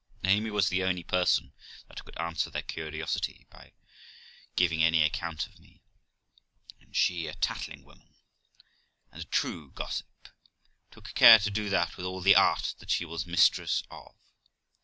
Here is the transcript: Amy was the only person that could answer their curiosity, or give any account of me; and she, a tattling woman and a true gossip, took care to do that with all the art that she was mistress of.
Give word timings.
Amy 0.23 0.49
was 0.49 0.69
the 0.69 0.81
only 0.83 1.03
person 1.03 1.53
that 1.87 2.03
could 2.03 2.17
answer 2.17 2.49
their 2.49 2.63
curiosity, 2.63 3.45
or 3.53 3.69
give 4.55 4.71
any 4.71 5.03
account 5.03 5.45
of 5.45 5.59
me; 5.59 5.79
and 6.79 6.95
she, 6.95 7.27
a 7.27 7.35
tattling 7.35 7.83
woman 7.83 8.15
and 9.11 9.21
a 9.21 9.25
true 9.25 9.69
gossip, 9.69 10.29
took 10.89 11.13
care 11.13 11.37
to 11.37 11.51
do 11.51 11.69
that 11.69 11.97
with 11.97 12.05
all 12.07 12.19
the 12.21 12.35
art 12.35 12.73
that 12.79 12.89
she 12.89 13.05
was 13.05 13.27
mistress 13.27 13.83
of. 13.91 14.15